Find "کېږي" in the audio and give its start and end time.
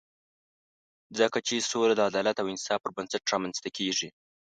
3.77-4.09